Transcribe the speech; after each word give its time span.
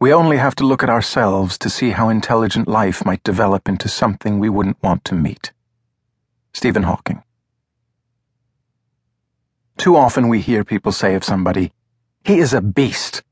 We 0.00 0.12
only 0.12 0.36
have 0.36 0.54
to 0.56 0.64
look 0.64 0.84
at 0.84 0.90
ourselves 0.90 1.58
to 1.58 1.68
see 1.68 1.90
how 1.90 2.08
intelligent 2.08 2.68
life 2.68 3.04
might 3.04 3.24
develop 3.24 3.68
into 3.68 3.88
something 3.88 4.38
we 4.38 4.48
wouldn't 4.48 4.80
want 4.80 5.04
to 5.06 5.16
meet. 5.16 5.52
Stephen 6.52 6.84
Hawking. 6.84 7.24
Too 9.76 9.96
often 9.96 10.28
we 10.28 10.40
hear 10.40 10.62
people 10.62 10.92
say 10.92 11.16
of 11.16 11.24
somebody, 11.24 11.72
he 12.24 12.38
is 12.38 12.54
a 12.54 12.60
beast, 12.60 13.24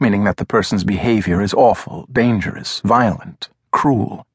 meaning 0.00 0.24
that 0.24 0.38
the 0.38 0.44
person's 0.44 0.82
behavior 0.82 1.40
is 1.40 1.54
awful, 1.54 2.08
dangerous, 2.10 2.80
violent, 2.84 3.48
cruel. 3.70 4.26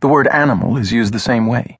The 0.00 0.08
word 0.08 0.26
animal 0.28 0.76
is 0.76 0.92
used 0.92 1.14
the 1.14 1.18
same 1.18 1.46
way. 1.46 1.78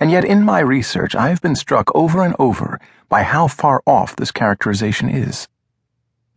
And 0.00 0.10
yet, 0.10 0.24
in 0.24 0.42
my 0.42 0.60
research, 0.60 1.14
I 1.14 1.28
have 1.28 1.42
been 1.42 1.56
struck 1.56 1.94
over 1.94 2.22
and 2.24 2.34
over 2.38 2.80
by 3.08 3.22
how 3.22 3.48
far 3.48 3.82
off 3.86 4.16
this 4.16 4.30
characterization 4.30 5.08
is. 5.08 5.46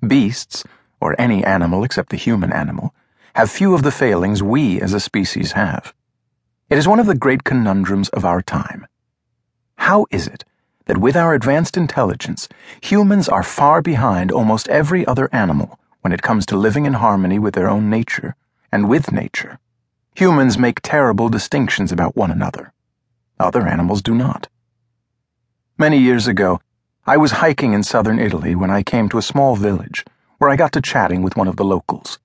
Beasts 0.05 0.63
or 0.99 1.19
any 1.19 1.43
animal 1.43 1.83
except 1.83 2.09
the 2.09 2.17
human 2.17 2.51
animal, 2.51 2.93
have 3.35 3.51
few 3.51 3.73
of 3.73 3.83
the 3.83 3.91
failings 3.91 4.41
we 4.41 4.81
as 4.81 4.93
a 4.93 4.99
species 4.99 5.51
have. 5.51 5.93
It 6.69 6.77
is 6.77 6.87
one 6.87 6.99
of 6.99 7.05
the 7.05 7.15
great 7.15 7.43
conundrums 7.43 8.09
of 8.09 8.25
our 8.25 8.41
time. 8.41 8.87
How 9.77 10.05
is 10.11 10.27
it 10.27 10.43
that 10.85 10.97
with 10.97 11.15
our 11.15 11.33
advanced 11.33 11.77
intelligence, 11.77 12.49
humans 12.81 13.29
are 13.29 13.43
far 13.43 13.81
behind 13.81 14.31
almost 14.31 14.67
every 14.69 15.05
other 15.05 15.29
animal 15.31 15.79
when 16.01 16.11
it 16.11 16.21
comes 16.21 16.45
to 16.47 16.57
living 16.57 16.85
in 16.85 16.93
harmony 16.93 17.37
with 17.39 17.53
their 17.53 17.69
own 17.69 17.89
nature 17.89 18.35
and 18.71 18.89
with 18.89 19.11
nature? 19.11 19.59
Humans 20.15 20.57
make 20.57 20.81
terrible 20.81 21.29
distinctions 21.29 21.91
about 21.91 22.15
one 22.15 22.31
another. 22.31 22.73
Other 23.39 23.67
animals 23.67 24.01
do 24.01 24.15
not. 24.15 24.47
Many 25.77 25.99
years 25.99 26.27
ago, 26.27 26.59
I 27.05 27.17
was 27.17 27.33
hiking 27.33 27.73
in 27.73 27.83
southern 27.83 28.17
Italy 28.17 28.55
when 28.55 28.71
I 28.71 28.81
came 28.81 29.09
to 29.09 29.19
a 29.19 29.21
small 29.21 29.55
village 29.55 30.03
where 30.37 30.49
I 30.49 30.55
got 30.55 30.71
to 30.73 30.81
chatting 30.81 31.21
with 31.23 31.35
one 31.35 31.47
of 31.47 31.55
the 31.55 31.65
locals. 31.65 32.19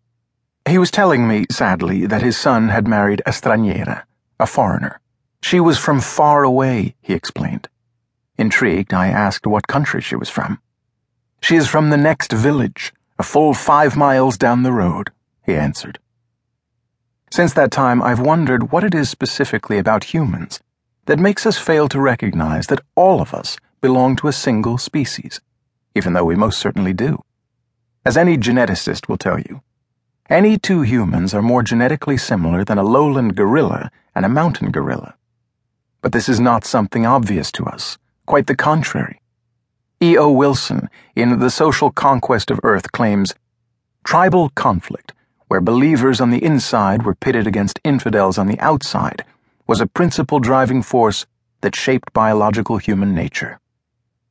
He 0.68 0.78
was 0.78 0.90
telling 0.90 1.26
me, 1.26 1.46
sadly, 1.50 2.06
that 2.06 2.22
his 2.22 2.36
son 2.36 2.68
had 2.68 2.86
married 2.86 3.22
a 3.26 3.30
straniera, 3.30 4.04
a 4.38 4.46
foreigner. 4.46 5.00
She 5.42 5.58
was 5.58 5.78
from 5.78 6.00
far 6.00 6.44
away, 6.44 6.94
he 7.00 7.14
explained. 7.14 7.68
Intrigued, 8.38 8.94
I 8.94 9.08
asked 9.08 9.46
what 9.46 9.66
country 9.66 10.00
she 10.00 10.16
was 10.16 10.28
from. 10.28 10.60
She 11.42 11.56
is 11.56 11.66
from 11.66 11.90
the 11.90 11.96
next 11.96 12.32
village, 12.32 12.92
a 13.18 13.24
full 13.24 13.54
five 13.54 13.96
miles 13.96 14.38
down 14.38 14.62
the 14.62 14.72
road, 14.72 15.10
he 15.44 15.54
answered. 15.54 15.98
Since 17.30 17.54
that 17.54 17.70
time, 17.72 18.02
I've 18.02 18.20
wondered 18.20 18.70
what 18.70 18.84
it 18.84 18.94
is 18.94 19.10
specifically 19.10 19.78
about 19.78 20.04
humans 20.04 20.60
that 21.06 21.18
makes 21.18 21.46
us 21.46 21.58
fail 21.58 21.88
to 21.88 22.00
recognize 22.00 22.66
that 22.68 22.82
all 22.94 23.20
of 23.20 23.34
us 23.34 23.56
belong 23.80 24.14
to 24.16 24.28
a 24.28 24.32
single 24.32 24.78
species, 24.78 25.40
even 25.96 26.12
though 26.12 26.24
we 26.24 26.36
most 26.36 26.60
certainly 26.60 26.92
do. 26.92 27.22
As 28.04 28.16
any 28.16 28.36
geneticist 28.36 29.08
will 29.08 29.16
tell 29.16 29.38
you, 29.38 29.62
any 30.28 30.58
two 30.58 30.82
humans 30.82 31.34
are 31.34 31.42
more 31.42 31.62
genetically 31.62 32.16
similar 32.16 32.64
than 32.64 32.78
a 32.78 32.82
lowland 32.82 33.36
gorilla 33.36 33.90
and 34.14 34.24
a 34.24 34.30
mountain 34.30 34.72
gorilla. 34.72 35.14
But 36.00 36.12
this 36.12 36.28
is 36.28 36.40
not 36.40 36.64
something 36.64 37.06
obvious 37.06 37.52
to 37.52 37.64
us, 37.64 37.98
quite 38.26 38.48
the 38.48 38.56
contrary. 38.56 39.20
E.O. 40.02 40.32
Wilson, 40.32 40.88
in 41.14 41.38
The 41.38 41.50
Social 41.50 41.92
Conquest 41.92 42.50
of 42.50 42.58
Earth, 42.64 42.90
claims 42.90 43.34
tribal 44.02 44.48
conflict, 44.56 45.12
where 45.46 45.60
believers 45.60 46.20
on 46.20 46.30
the 46.30 46.42
inside 46.42 47.04
were 47.04 47.14
pitted 47.14 47.46
against 47.46 47.78
infidels 47.84 48.36
on 48.36 48.48
the 48.48 48.58
outside, 48.58 49.24
was 49.68 49.80
a 49.80 49.86
principal 49.86 50.40
driving 50.40 50.82
force 50.82 51.24
that 51.60 51.76
shaped 51.76 52.12
biological 52.12 52.78
human 52.78 53.14
nature. 53.14 53.60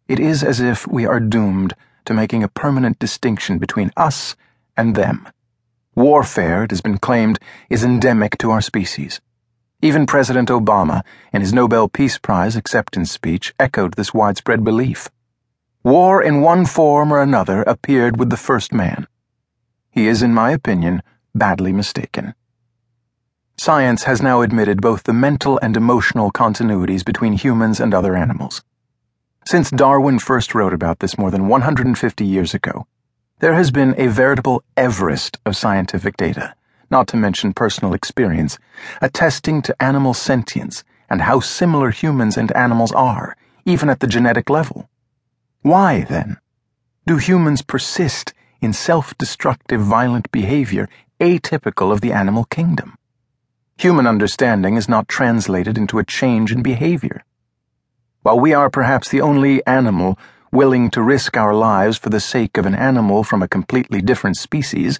It 0.09 0.19
is 0.19 0.43
as 0.43 0.59
if 0.59 0.85
we 0.87 1.05
are 1.05 1.21
doomed 1.21 1.73
to 2.05 2.13
making 2.13 2.43
a 2.43 2.47
permanent 2.47 2.99
distinction 2.99 3.57
between 3.57 3.91
us 3.95 4.35
and 4.75 4.95
them. 4.95 5.27
Warfare, 5.95 6.63
it 6.63 6.71
has 6.71 6.81
been 6.81 6.97
claimed, 6.97 7.39
is 7.69 7.83
endemic 7.83 8.37
to 8.37 8.51
our 8.51 8.61
species. 8.61 9.19
Even 9.81 10.05
President 10.05 10.49
Obama, 10.49 11.03
in 11.33 11.41
his 11.41 11.53
Nobel 11.53 11.89
Peace 11.89 12.17
Prize 12.17 12.55
acceptance 12.55 13.11
speech, 13.11 13.53
echoed 13.59 13.95
this 13.95 14.13
widespread 14.13 14.63
belief. 14.63 15.09
War 15.83 16.21
in 16.21 16.41
one 16.41 16.65
form 16.65 17.11
or 17.11 17.21
another 17.21 17.63
appeared 17.63 18.17
with 18.17 18.29
the 18.29 18.37
first 18.37 18.71
man. 18.71 19.07
He 19.89 20.07
is, 20.07 20.21
in 20.21 20.33
my 20.33 20.51
opinion, 20.51 21.01
badly 21.33 21.73
mistaken. 21.73 22.35
Science 23.57 24.03
has 24.03 24.21
now 24.21 24.41
admitted 24.41 24.81
both 24.81 25.03
the 25.03 25.13
mental 25.13 25.59
and 25.61 25.75
emotional 25.75 26.31
continuities 26.31 27.03
between 27.03 27.33
humans 27.33 27.79
and 27.79 27.93
other 27.93 28.15
animals. 28.15 28.63
Since 29.45 29.71
Darwin 29.71 30.19
first 30.19 30.53
wrote 30.53 30.73
about 30.73 30.99
this 30.99 31.17
more 31.17 31.31
than 31.31 31.47
150 31.47 32.25
years 32.25 32.53
ago, 32.53 32.85
there 33.39 33.55
has 33.55 33.71
been 33.71 33.95
a 33.97 34.07
veritable 34.07 34.63
Everest 34.77 35.39
of 35.45 35.57
scientific 35.57 36.15
data, 36.15 36.53
not 36.91 37.07
to 37.07 37.17
mention 37.17 37.51
personal 37.51 37.95
experience, 37.95 38.59
attesting 39.01 39.63
to 39.63 39.75
animal 39.81 40.13
sentience 40.13 40.83
and 41.09 41.23
how 41.23 41.39
similar 41.39 41.89
humans 41.89 42.37
and 42.37 42.55
animals 42.55 42.91
are, 42.91 43.35
even 43.65 43.89
at 43.89 43.99
the 43.99 44.07
genetic 44.07 44.47
level. 44.49 44.87
Why, 45.63 46.05
then, 46.07 46.37
do 47.07 47.17
humans 47.17 47.63
persist 47.63 48.33
in 48.61 48.73
self 48.73 49.17
destructive 49.17 49.81
violent 49.81 50.31
behavior 50.31 50.87
atypical 51.19 51.91
of 51.91 52.01
the 52.01 52.13
animal 52.13 52.45
kingdom? 52.45 52.95
Human 53.79 54.05
understanding 54.05 54.75
is 54.77 54.87
not 54.87 55.07
translated 55.07 55.79
into 55.79 55.97
a 55.97 56.05
change 56.05 56.51
in 56.51 56.61
behavior. 56.61 57.23
While 58.23 58.39
we 58.39 58.53
are 58.53 58.69
perhaps 58.69 59.09
the 59.09 59.21
only 59.21 59.65
animal 59.65 60.15
willing 60.51 60.91
to 60.91 61.01
risk 61.01 61.37
our 61.37 61.55
lives 61.55 61.97
for 61.97 62.09
the 62.09 62.19
sake 62.19 62.55
of 62.55 62.67
an 62.67 62.75
animal 62.75 63.23
from 63.23 63.41
a 63.41 63.47
completely 63.47 63.99
different 63.99 64.37
species, 64.37 64.99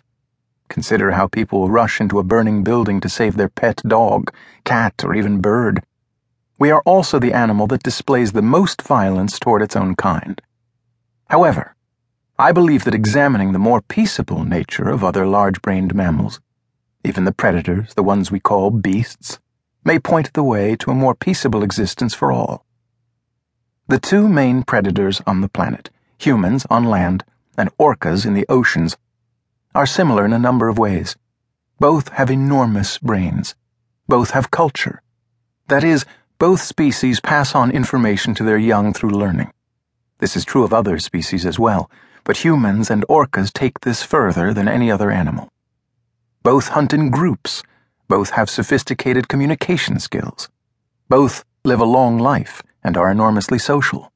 consider 0.70 1.12
how 1.12 1.28
people 1.28 1.70
rush 1.70 2.02
into 2.02 2.18
a 2.18 2.24
burning 2.24 2.64
building 2.64 3.00
to 3.02 3.10
save 3.10 3.38
their 3.38 3.50
pet 3.50 3.80
dog, 3.88 4.34
cat, 4.64 5.04
or 5.04 5.14
even 5.14 5.40
bird. 5.40 5.84
We 6.58 6.72
are 6.72 6.82
also 6.84 7.20
the 7.20 7.32
animal 7.34 7.68
that 7.68 7.84
displays 7.84 8.32
the 8.32 8.42
most 8.42 8.82
violence 8.82 9.38
toward 9.38 9.62
its 9.62 9.76
own 9.76 9.96
kind. 9.96 10.42
However, 11.30 11.76
I 12.40 12.52
believe 12.52 12.86
that 12.86 12.96
examining 12.96 13.52
the 13.52 13.60
more 13.60 13.82
peaceable 13.82 14.44
nature 14.44 14.90
of 14.90 15.04
other 15.04 15.28
large 15.28 15.62
brained 15.62 15.94
mammals, 15.94 16.40
even 17.06 17.26
the 17.26 17.32
predators, 17.32 17.94
the 17.94 18.02
ones 18.02 18.32
we 18.32 18.40
call 18.40 18.72
beasts, 18.72 19.38
may 19.86 20.00
point 20.00 20.34
the 20.34 20.44
way 20.44 20.76
to 20.78 20.90
a 20.90 20.96
more 20.96 21.14
peaceable 21.14 21.62
existence 21.62 22.16
for 22.16 22.32
all. 22.32 22.66
The 23.92 24.00
two 24.00 24.30
main 24.30 24.64
predators 24.64 25.22
on 25.28 25.42
the 25.42 25.50
planet, 25.50 25.90
humans 26.18 26.66
on 26.70 26.86
land 26.86 27.26
and 27.58 27.70
orcas 27.78 28.26
in 28.26 28.34
the 28.34 28.46
oceans, 28.48 28.96
are 29.76 29.86
similar 29.86 30.24
in 30.24 30.32
a 30.32 30.40
number 30.40 30.70
of 30.70 30.78
ways. 30.78 31.18
Both 31.78 32.08
have 32.14 32.32
enormous 32.32 32.98
brains. 33.00 33.54
Both 34.08 34.32
have 34.32 34.50
culture. 34.50 35.02
That 35.68 35.84
is, 35.84 36.06
both 36.40 36.62
species 36.62 37.20
pass 37.20 37.54
on 37.54 37.70
information 37.70 38.34
to 38.36 38.46
their 38.46 38.58
young 38.58 38.94
through 38.94 39.10
learning. 39.10 39.52
This 40.20 40.38
is 40.38 40.46
true 40.46 40.64
of 40.64 40.72
other 40.72 40.98
species 40.98 41.46
as 41.46 41.60
well, 41.60 41.92
but 42.24 42.46
humans 42.46 42.90
and 42.90 43.06
orcas 43.10 43.52
take 43.52 43.82
this 43.82 44.04
further 44.04 44.54
than 44.54 44.70
any 44.70 44.90
other 44.90 45.12
animal. 45.12 45.50
Both 46.44 46.70
hunt 46.70 46.94
in 46.94 47.10
groups. 47.10 47.62
Both 48.08 48.30
have 48.30 48.50
sophisticated 48.50 49.28
communication 49.28 50.00
skills. 50.00 50.48
Both 51.10 51.44
live 51.66 51.82
a 51.82 51.84
long 51.84 52.18
life 52.18 52.64
and 52.84 52.98
are 52.98 53.10
enormously 53.12 53.60
social. 53.60 54.12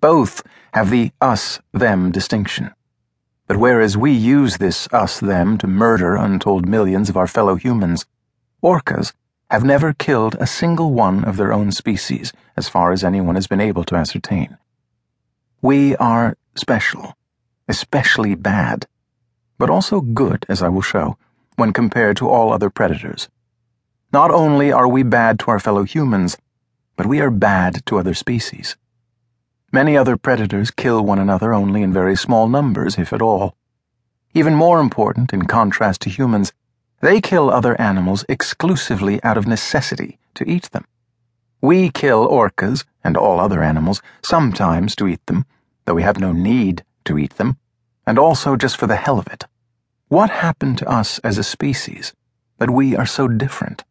Both 0.00 0.42
have 0.74 0.90
the 0.90 1.10
us 1.20 1.60
them 1.72 2.10
distinction. 2.10 2.72
But 3.46 3.56
whereas 3.58 3.96
we 3.96 4.12
use 4.12 4.58
this 4.58 4.88
us 4.92 5.20
them 5.20 5.56
to 5.58 5.66
murder 5.66 6.16
untold 6.16 6.68
millions 6.68 7.08
of 7.08 7.16
our 7.16 7.26
fellow 7.26 7.54
humans, 7.54 8.04
orcas 8.62 9.12
have 9.50 9.64
never 9.64 9.92
killed 9.92 10.36
a 10.40 10.46
single 10.46 10.92
one 10.92 11.24
of 11.24 11.36
their 11.36 11.52
own 11.52 11.70
species, 11.70 12.32
as 12.56 12.68
far 12.68 12.92
as 12.92 13.04
anyone 13.04 13.36
has 13.36 13.46
been 13.46 13.60
able 13.60 13.84
to 13.84 13.94
ascertain. 13.94 14.58
We 15.62 15.94
are 15.96 16.36
special, 16.56 17.14
especially 17.68 18.34
bad, 18.34 18.86
but 19.58 19.70
also 19.70 20.00
good, 20.00 20.44
as 20.48 20.62
I 20.62 20.68
will 20.68 20.82
show, 20.82 21.16
when 21.54 21.72
compared 21.72 22.16
to 22.18 22.28
all 22.28 22.52
other 22.52 22.70
predators. 22.70 23.28
Not 24.12 24.30
only 24.30 24.72
are 24.72 24.88
we 24.88 25.02
bad 25.02 25.38
to 25.40 25.50
our 25.50 25.60
fellow 25.60 25.84
humans, 25.84 26.36
but 26.96 27.06
we 27.06 27.20
are 27.20 27.30
bad 27.30 27.84
to 27.86 27.98
other 27.98 28.14
species. 28.14 28.76
Many 29.72 29.96
other 29.96 30.16
predators 30.16 30.70
kill 30.70 31.04
one 31.04 31.18
another 31.18 31.52
only 31.52 31.82
in 31.82 31.92
very 31.92 32.16
small 32.16 32.48
numbers, 32.48 32.98
if 32.98 33.12
at 33.12 33.22
all. 33.22 33.54
Even 34.34 34.54
more 34.54 34.80
important, 34.80 35.32
in 35.32 35.46
contrast 35.46 36.00
to 36.02 36.10
humans, 36.10 36.52
they 37.00 37.20
kill 37.20 37.50
other 37.50 37.78
animals 37.80 38.24
exclusively 38.28 39.22
out 39.22 39.36
of 39.36 39.46
necessity 39.46 40.18
to 40.34 40.48
eat 40.48 40.70
them. 40.70 40.84
We 41.60 41.90
kill 41.90 42.26
orcas 42.28 42.84
and 43.02 43.16
all 43.16 43.40
other 43.40 43.62
animals 43.62 44.02
sometimes 44.24 44.94
to 44.96 45.08
eat 45.08 45.24
them, 45.26 45.46
though 45.84 45.94
we 45.94 46.02
have 46.02 46.20
no 46.20 46.32
need 46.32 46.84
to 47.04 47.18
eat 47.18 47.36
them, 47.36 47.58
and 48.06 48.18
also 48.18 48.56
just 48.56 48.76
for 48.76 48.86
the 48.86 48.96
hell 48.96 49.18
of 49.18 49.26
it. 49.26 49.44
What 50.08 50.30
happened 50.30 50.78
to 50.78 50.88
us 50.88 51.18
as 51.20 51.38
a 51.38 51.42
species 51.44 52.12
that 52.58 52.70
we 52.70 52.94
are 52.94 53.06
so 53.06 53.26
different? 53.26 53.84